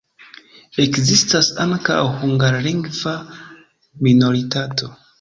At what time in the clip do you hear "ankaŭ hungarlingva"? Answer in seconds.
1.67-3.17